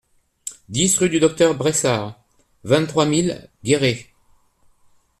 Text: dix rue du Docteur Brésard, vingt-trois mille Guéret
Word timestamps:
dix 0.67 0.97
rue 0.97 1.09
du 1.09 1.19
Docteur 1.19 1.53
Brésard, 1.53 2.19
vingt-trois 2.63 3.05
mille 3.05 3.47
Guéret 3.63 4.07